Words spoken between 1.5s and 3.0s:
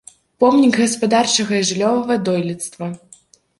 і жыллёвага дойлідства.